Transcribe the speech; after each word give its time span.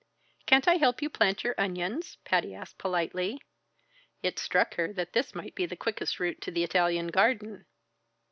"Can't 0.47 0.67
I 0.67 0.77
help 0.77 1.03
you 1.03 1.11
plant 1.11 1.43
your 1.43 1.53
onions?" 1.59 2.17
Patty 2.25 2.55
asked 2.55 2.79
politely. 2.79 3.39
It 4.23 4.39
struck 4.39 4.73
her 4.73 4.91
that 4.93 5.13
this 5.13 5.35
might 5.35 5.53
be 5.53 5.67
the 5.67 5.75
quickest 5.75 6.19
route 6.19 6.41
to 6.41 6.49
the 6.49 6.63
Italian 6.63 7.09
garden. 7.09 7.67